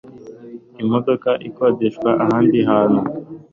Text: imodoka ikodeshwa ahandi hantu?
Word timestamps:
imodoka 0.83 1.29
ikodeshwa 1.47 2.09
ahandi 2.23 2.57
hantu? 2.69 3.01